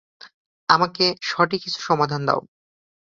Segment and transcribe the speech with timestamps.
[0.69, 2.41] আমাকে সঠিক কিছু সমাধান দাও।